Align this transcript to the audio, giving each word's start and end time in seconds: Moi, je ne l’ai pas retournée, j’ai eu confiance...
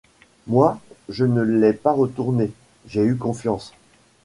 Moi, 0.47 0.79
je 1.09 1.25
ne 1.25 1.43
l’ai 1.43 1.73
pas 1.73 1.91
retournée, 1.93 2.49
j’ai 2.87 3.03
eu 3.03 3.15
confiance... 3.17 3.71